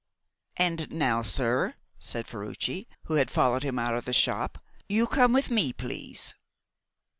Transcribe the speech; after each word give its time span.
"And 0.57 0.91
now, 0.91 1.21
sir," 1.21 1.75
said 1.99 2.25
Ferruci, 2.25 2.87
who 3.03 3.17
had 3.17 3.29
followed 3.29 3.61
him 3.61 3.77
out 3.77 3.93
of 3.93 4.05
the 4.05 4.13
shop, 4.13 4.57
"you 4.89 5.05
come 5.05 5.31
with 5.31 5.51
me, 5.51 5.71
please." 5.73 6.33